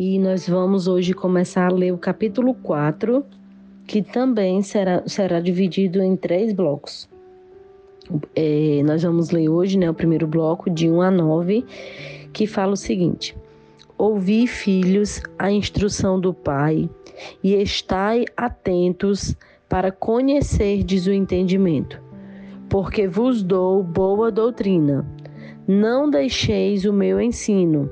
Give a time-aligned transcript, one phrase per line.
[0.00, 3.26] e nós vamos hoje começar a ler o capítulo 4,
[3.84, 7.08] que também será, será dividido em três blocos.
[8.32, 11.66] É, nós vamos ler hoje né, o primeiro bloco, de 1 a 9,
[12.32, 13.36] que fala o seguinte:
[13.98, 16.88] Ouvi, filhos, a instrução do Pai,
[17.42, 19.34] e estai atentos
[19.68, 22.00] para conhecerdes o entendimento,
[22.68, 25.04] porque vos dou boa doutrina.
[25.66, 27.90] Não deixeis o meu ensino.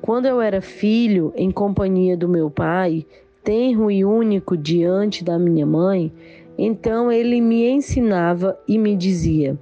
[0.00, 3.06] Quando eu era filho, em companhia do meu pai,
[3.42, 6.12] tenro e único diante da minha mãe,
[6.58, 9.58] então ele me ensinava e me dizia: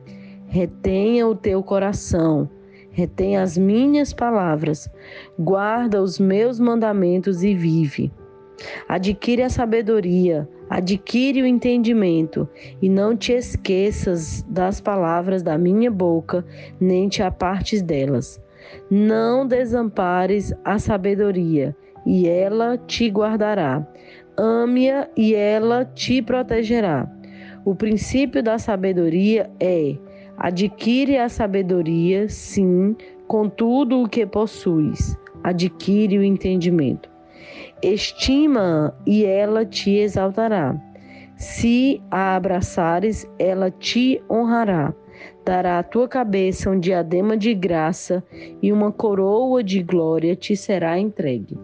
[0.47, 2.49] retenha o teu coração,
[2.91, 4.91] retenha as minhas palavras,
[5.39, 8.13] guarda os meus mandamentos e vive.
[8.89, 12.49] Adquire a sabedoria, adquire o entendimento,
[12.81, 16.45] e não te esqueças das palavras da minha boca,
[16.81, 18.42] nem te apartes delas.
[18.91, 21.77] Não desampares a sabedoria,
[22.07, 23.87] e ela te guardará.
[24.37, 27.09] Ame-a e ela te protegerá.
[27.65, 29.97] O princípio da sabedoria é:
[30.37, 35.17] adquire a sabedoria, sim, com tudo o que possuis.
[35.45, 37.11] Adquire o entendimento.
[37.83, 40.77] Estima e ela te exaltará.
[41.37, 44.95] Se a abraçares, ela te honrará.
[45.45, 48.23] Dará à tua cabeça um diadema de graça
[48.63, 51.59] e uma coroa de glória te será entregue.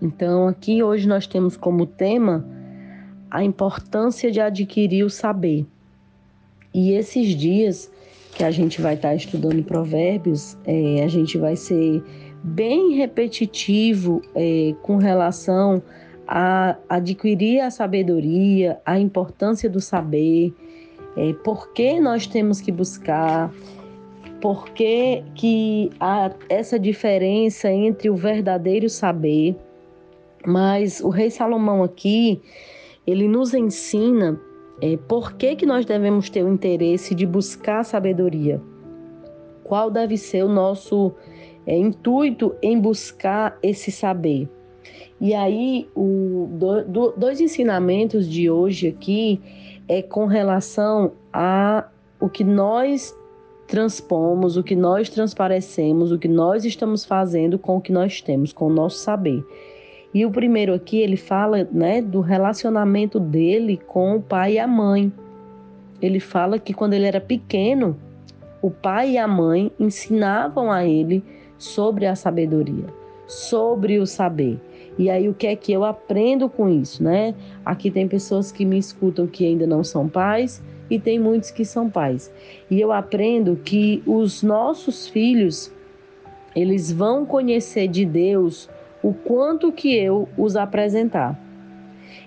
[0.00, 2.46] Então, aqui hoje nós temos como tema
[3.30, 5.66] a importância de adquirir o saber.
[6.72, 7.90] E esses dias
[8.34, 12.02] que a gente vai estar estudando Provérbios, é, a gente vai ser
[12.42, 15.82] bem repetitivo é, com relação
[16.28, 20.54] a adquirir a sabedoria, a importância do saber,
[21.16, 23.52] é, por que nós temos que buscar,
[24.40, 29.56] por que, que há essa diferença entre o verdadeiro saber
[30.46, 32.40] mas o rei Salomão aqui,
[33.04, 34.40] ele nos ensina
[34.80, 38.62] é, por que, que nós devemos ter o interesse de buscar sabedoria.
[39.64, 41.12] Qual deve ser o nosso
[41.66, 44.48] é, intuito em buscar esse saber.
[45.20, 49.40] E aí, o, do, do, dois ensinamentos de hoje aqui
[49.88, 51.86] é com relação a
[52.20, 53.14] o que nós
[53.66, 58.52] transpomos, o que nós transparecemos, o que nós estamos fazendo com o que nós temos,
[58.52, 59.44] com o nosso saber.
[60.14, 64.66] E o primeiro aqui, ele fala né, do relacionamento dele com o pai e a
[64.66, 65.12] mãe.
[66.00, 67.96] Ele fala que quando ele era pequeno,
[68.62, 71.22] o pai e a mãe ensinavam a ele
[71.58, 72.86] sobre a sabedoria,
[73.26, 74.58] sobre o saber.
[74.98, 77.34] E aí o que é que eu aprendo com isso, né?
[77.64, 81.64] Aqui tem pessoas que me escutam que ainda não são pais e tem muitos que
[81.64, 82.32] são pais.
[82.70, 85.72] E eu aprendo que os nossos filhos
[86.54, 88.68] eles vão conhecer de Deus
[89.02, 91.38] o quanto que eu os apresentar.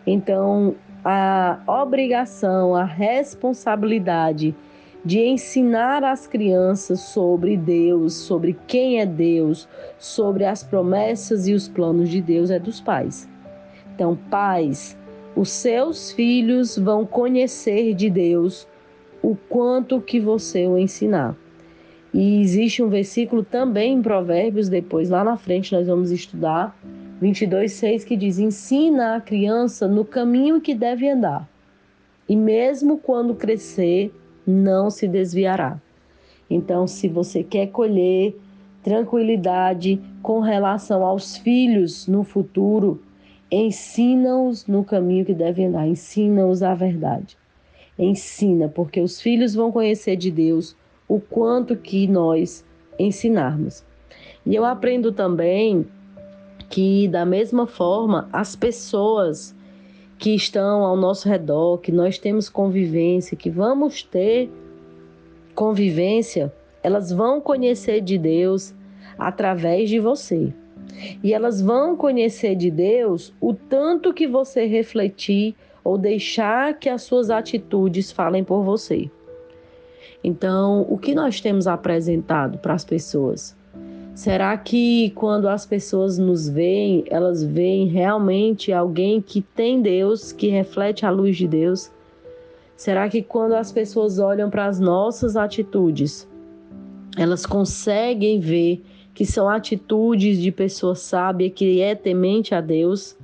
[0.06, 4.56] Então, a obrigação, a responsabilidade
[5.04, 9.68] de ensinar as crianças sobre Deus, sobre quem é Deus,
[9.98, 13.28] sobre as promessas e os planos de Deus é dos pais.
[13.96, 14.98] Então, pais,
[15.36, 18.68] os seus filhos vão conhecer de Deus
[19.22, 21.36] o quanto que você o ensinar.
[22.14, 26.78] E existe um versículo também em Provérbios, depois lá na frente nós vamos estudar,
[27.22, 31.48] 22, 6, que diz: Ensina a criança no caminho que deve andar,
[32.28, 34.12] e mesmo quando crescer,
[34.50, 35.80] não se desviará.
[36.50, 38.36] Então, se você quer colher
[38.84, 43.02] tranquilidade com relação aos filhos no futuro,
[43.52, 47.38] ensina-os no caminho que devem andar, ensina-os a verdade.
[47.98, 50.76] Ensina, porque os filhos vão conhecer de Deus
[51.08, 52.66] o quanto que nós
[52.98, 53.84] ensinarmos.
[54.46, 55.86] E eu aprendo também
[56.70, 59.56] que, da mesma forma, as pessoas
[60.20, 64.52] que estão ao nosso redor, que nós temos convivência, que vamos ter
[65.56, 66.54] convivência,
[66.84, 68.76] elas vão conhecer de Deus
[69.18, 70.54] através de você.
[71.24, 77.04] E elas vão conhecer de Deus o tanto que você refletir ou deixar que as
[77.04, 79.10] suas atitudes falem por você.
[80.22, 83.56] Então, o que nós temos apresentado para as pessoas?
[84.20, 90.50] Será que quando as pessoas nos veem, elas veem realmente alguém que tem Deus, que
[90.50, 91.90] reflete a luz de Deus?
[92.76, 96.28] Será que quando as pessoas olham para as nossas atitudes,
[97.18, 98.84] elas conseguem ver
[99.14, 103.18] que são atitudes de pessoa sábia que é temente a Deus?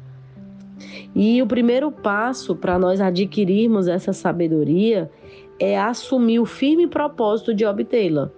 [1.13, 5.11] E o primeiro passo para nós adquirirmos essa sabedoria
[5.59, 8.31] é assumir o firme propósito de obtê-la.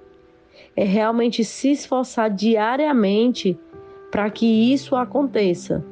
[0.75, 3.57] É realmente se esforçar diariamente
[4.11, 5.83] para que isso aconteça.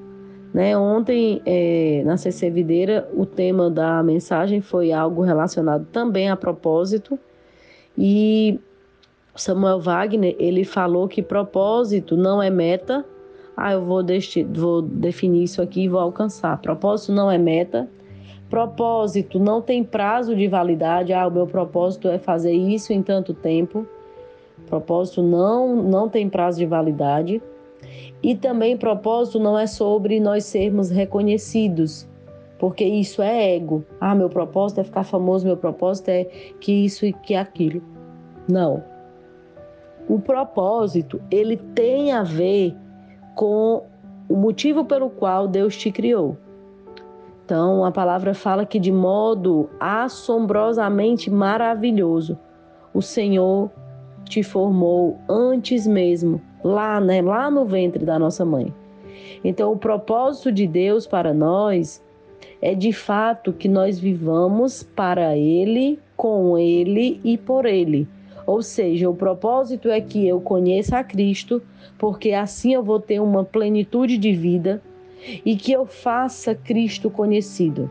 [0.54, 0.78] Né?
[0.78, 7.20] Ontem, é, na CC Videira, o tema da mensagem foi algo relacionado também a propósito.
[7.98, 8.58] E
[9.36, 13.06] Samuel Wagner, ele falou que propósito não é meta.
[13.58, 14.02] Ah, eu vou,
[14.54, 16.58] vou definir isso aqui e vou alcançar.
[16.62, 17.90] Propósito não é meta.
[18.50, 21.12] Propósito não tem prazo de validade.
[21.12, 23.86] Ah, o meu propósito é fazer isso em tanto tempo.
[24.68, 27.42] Propósito não, não tem prazo de validade.
[28.22, 32.08] E também propósito não é sobre nós sermos reconhecidos,
[32.58, 33.84] porque isso é ego.
[34.00, 36.26] Ah, meu propósito é ficar famoso, meu propósito é
[36.60, 37.82] que isso e que aquilo.
[38.48, 38.84] Não.
[40.08, 42.76] O propósito, ele tem a ver
[43.36, 43.84] com
[44.28, 46.38] o motivo pelo qual Deus te criou.
[47.44, 52.40] Então, a palavra fala que de modo assombrosamente maravilhoso,
[52.92, 53.70] o Senhor
[54.26, 58.74] te formou antes mesmo, lá, né, lá no ventre da nossa mãe.
[59.44, 62.04] Então, o propósito de Deus para nós
[62.62, 68.08] é de fato que nós vivamos para Ele, com Ele e por Ele.
[68.46, 71.62] Ou seja, o propósito é que eu conheça a Cristo,
[71.98, 74.82] porque assim eu vou ter uma plenitude de vida
[75.46, 77.90] e que eu faça Cristo conhecido.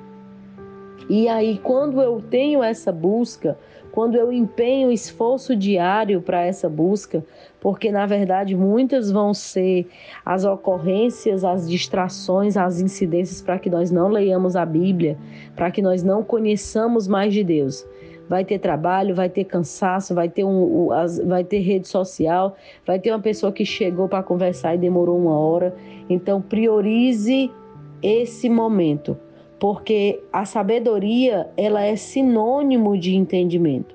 [1.08, 3.58] E aí, quando eu tenho essa busca,
[3.94, 7.24] quando eu empenho esforço diário para essa busca,
[7.60, 9.86] porque na verdade muitas vão ser
[10.26, 15.16] as ocorrências, as distrações, as incidências para que nós não leiamos a Bíblia,
[15.54, 17.86] para que nós não conheçamos mais de Deus.
[18.28, 20.88] Vai ter trabalho, vai ter cansaço, vai ter, um,
[21.28, 25.38] vai ter rede social, vai ter uma pessoa que chegou para conversar e demorou uma
[25.38, 25.72] hora.
[26.10, 27.48] Então, priorize
[28.02, 29.16] esse momento
[29.58, 33.94] porque a sabedoria ela é sinônimo de entendimento.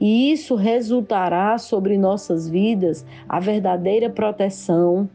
[0.00, 5.08] E isso resultará sobre nossas vidas a verdadeira proteção,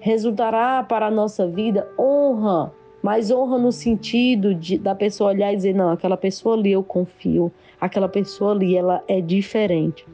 [0.00, 2.72] resultará para a nossa vida honra,
[3.02, 6.82] mas honra no sentido de, da pessoa olhar e dizer: não, aquela pessoa ali eu
[6.82, 10.04] confio, aquela pessoa ali ela é diferente.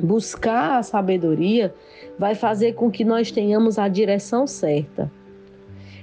[0.00, 1.74] Buscar a sabedoria
[2.18, 5.10] vai fazer com que nós tenhamos a direção certa.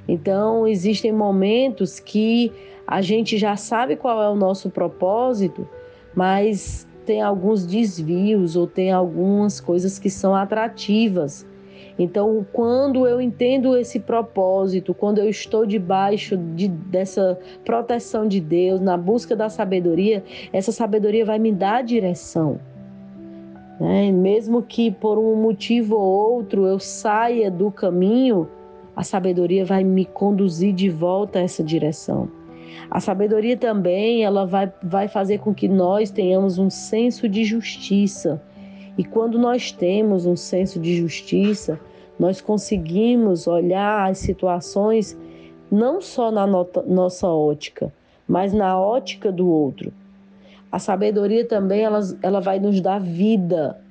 [0.07, 2.51] Então, existem momentos que
[2.85, 5.67] a gente já sabe qual é o nosso propósito,
[6.13, 11.45] mas tem alguns desvios ou tem algumas coisas que são atrativas.
[11.97, 18.81] Então, quando eu entendo esse propósito, quando eu estou debaixo de, dessa proteção de Deus,
[18.81, 22.59] na busca da sabedoria, essa sabedoria vai me dar direção.
[23.79, 24.11] Né?
[24.11, 28.49] Mesmo que por um motivo ou outro eu saia do caminho,
[28.95, 32.29] a sabedoria vai me conduzir de volta a essa direção.
[32.89, 38.41] A sabedoria também ela vai, vai fazer com que nós tenhamos um senso de justiça.
[38.97, 41.79] E quando nós temos um senso de justiça,
[42.17, 45.17] nós conseguimos olhar as situações
[45.69, 47.91] não só na nota, nossa ótica,
[48.27, 49.91] mas na ótica do outro.
[50.71, 53.81] A sabedoria também ela, ela vai nos dar vida,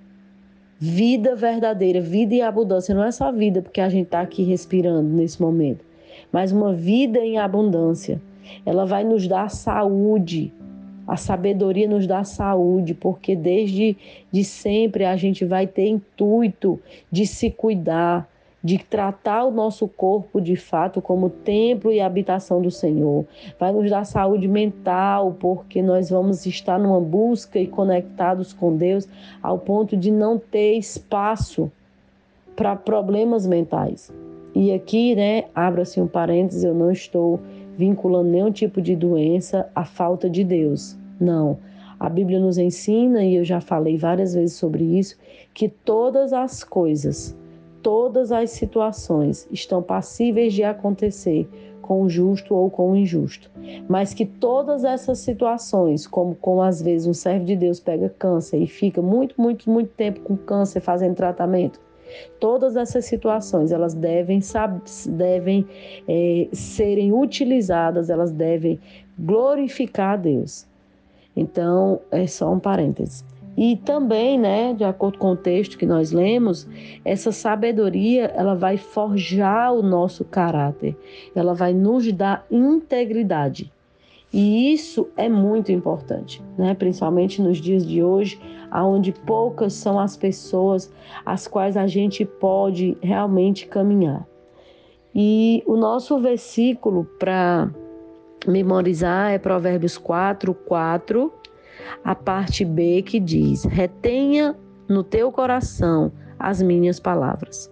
[0.84, 2.94] vida verdadeira, vida em abundância.
[2.94, 5.82] Não é só vida porque a gente está aqui respirando nesse momento,
[6.30, 8.20] mas uma vida em abundância.
[8.66, 10.52] Ela vai nos dar saúde.
[11.06, 13.96] A sabedoria nos dá saúde, porque desde
[14.30, 16.78] de sempre a gente vai ter intuito
[17.10, 18.28] de se cuidar,
[18.64, 23.26] de tratar o nosso corpo de fato como templo e habitação do Senhor.
[23.60, 29.06] Vai nos dar saúde mental, porque nós vamos estar numa busca e conectados com Deus
[29.42, 31.70] ao ponto de não ter espaço
[32.56, 34.10] para problemas mentais.
[34.54, 37.40] E aqui, né, abra-se um parênteses, eu não estou
[37.76, 40.96] vinculando nenhum tipo de doença à falta de Deus.
[41.20, 41.58] Não.
[42.00, 45.18] A Bíblia nos ensina, e eu já falei várias vezes sobre isso,
[45.52, 47.36] que todas as coisas
[47.84, 51.46] todas as situações estão passíveis de acontecer
[51.82, 53.50] com o justo ou com o injusto,
[53.86, 58.56] mas que todas essas situações, como, como às vezes um servo de Deus pega câncer
[58.56, 61.78] e fica muito, muito, muito tempo com câncer fazendo tratamento,
[62.40, 64.40] todas essas situações elas devem,
[65.10, 65.66] devem
[66.08, 68.80] é, serem utilizadas, elas devem
[69.18, 70.66] glorificar a Deus.
[71.36, 73.24] Então, é só um parêntese.
[73.56, 76.68] E também, né, de acordo com o texto que nós lemos,
[77.04, 80.96] essa sabedoria, ela vai forjar o nosso caráter.
[81.34, 83.72] Ela vai nos dar integridade.
[84.32, 86.74] E isso é muito importante, né?
[86.74, 88.40] Principalmente nos dias de hoje,
[88.72, 90.92] onde poucas são as pessoas
[91.24, 94.26] as quais a gente pode realmente caminhar.
[95.14, 97.70] E o nosso versículo para
[98.44, 101.32] memorizar é Provérbios 4, 4
[102.04, 104.56] a parte B que diz: retenha
[104.88, 107.70] no teu coração as minhas palavras.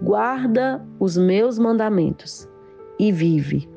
[0.00, 2.48] Guarda os meus mandamentos
[2.98, 3.68] e vive.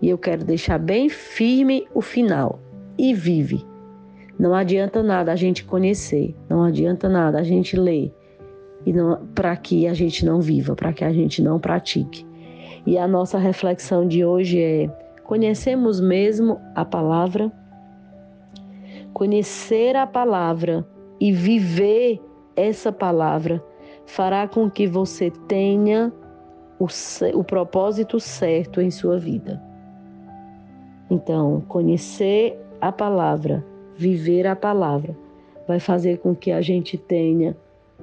[0.00, 2.60] E eu quero deixar bem firme o final:
[2.96, 3.66] e vive.
[4.38, 8.14] Não adianta nada a gente conhecer, não adianta nada a gente ler
[8.86, 8.92] e
[9.34, 12.26] para que a gente não viva, para que a gente não pratique.
[12.86, 14.88] E a nossa reflexão de hoje é:
[15.24, 17.52] conhecemos mesmo a palavra?
[19.18, 20.86] Conhecer a palavra
[21.18, 22.22] e viver
[22.54, 23.60] essa palavra
[24.06, 26.12] fará com que você tenha
[26.78, 26.86] o,
[27.34, 29.60] o propósito certo em sua vida.
[31.10, 35.16] Então, conhecer a palavra, viver a palavra,
[35.66, 37.56] vai fazer com que a gente tenha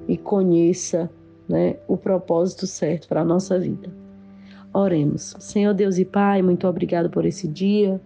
[0.06, 1.10] e conheça
[1.48, 3.88] né, o propósito certo para a nossa vida.
[4.70, 5.34] Oremos.
[5.40, 7.98] Senhor Deus e Pai, muito obrigado por esse dia.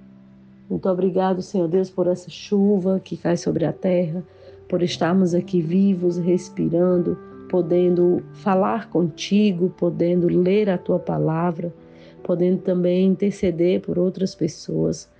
[0.71, 4.23] Muito obrigado, Senhor Deus, por essa chuva que cai sobre a terra,
[4.69, 7.19] por estarmos aqui vivos, respirando,
[7.51, 11.75] podendo falar contigo, podendo ler a tua palavra,
[12.23, 15.11] podendo também interceder por outras pessoas.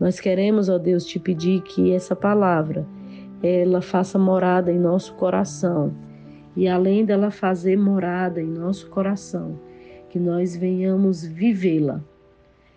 [0.00, 2.86] Nós queremos, ó Deus, te pedir que essa palavra
[3.42, 5.92] ela faça morada em nosso coração
[6.56, 9.60] e além dela fazer morada em nosso coração,
[10.08, 12.02] que nós venhamos vivê-la,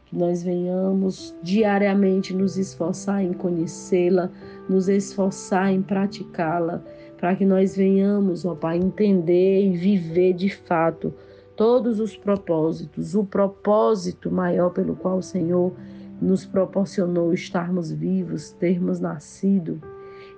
[0.10, 4.32] que nós venhamos diariamente nos esforçar em conhecê-la,
[4.68, 6.84] nos esforçar em praticá-la,
[7.18, 11.14] para que nós venhamos, ó Pai, entender e viver de fato
[11.56, 15.74] todos os propósitos, o propósito maior pelo qual o Senhor
[16.22, 19.82] nos proporcionou estarmos vivos, termos nascido.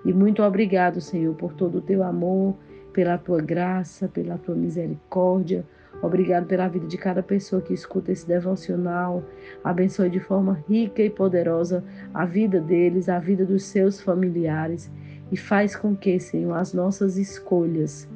[0.03, 2.55] E muito obrigado, Senhor, por todo o teu amor
[2.93, 5.65] pela tua graça, pela tua misericórdia.
[6.01, 9.23] Obrigado pela vida de cada pessoa que escuta esse devocional.
[9.63, 14.91] Abençoe de forma rica e poderosa a vida deles, a vida dos seus familiares
[15.31, 18.07] e faz com que, Senhor, as nossas escolhas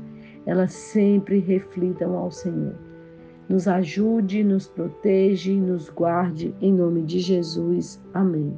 [0.46, 2.76] elas sempre reflitam ao Senhor.
[3.48, 8.02] Nos ajude, nos protege, nos guarde em nome de Jesus.
[8.14, 8.58] Amém.